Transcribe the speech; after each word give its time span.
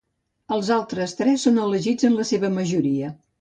Els 0.55 0.71
altres 0.75 1.13
tres 1.19 1.45
són 1.49 1.61
elegits 1.65 2.09
en 2.11 2.17
la 2.23 2.27
seva 2.31 2.53
majoria. 2.57 3.13